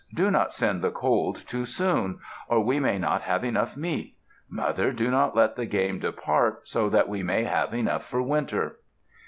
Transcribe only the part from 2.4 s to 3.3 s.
or we may not